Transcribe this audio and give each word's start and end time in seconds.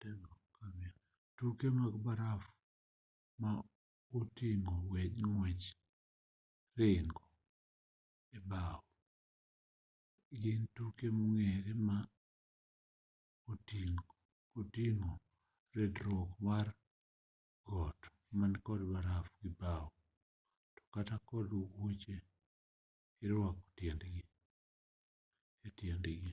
tuke 0.00 0.16
gode 1.36 1.68
mag 1.80 1.94
barafu 2.04 2.50
ma 3.40 3.50
oting'o 4.18 4.70
ng'wech 4.82 5.64
gi 5.64 5.70
ringo 6.78 7.22
e 8.36 8.38
mbao 8.46 8.78
gin 10.40 10.62
tuke 10.76 11.06
mong'ere 11.16 11.72
ma 11.88 11.98
oting'o 13.50 14.02
ridruok 15.74 16.30
piny 16.32 16.44
mar 16.46 16.66
got 17.66 17.98
man 18.38 18.52
kod 18.66 18.80
barafu 18.92 19.30
gi 19.40 19.48
mbao 19.54 19.86
kata 20.92 21.16
kod 21.28 21.48
wuoche 21.60 22.16
ma 22.24 22.26
irwako 23.24 23.62
e 25.66 25.68
tiendi 25.76 26.32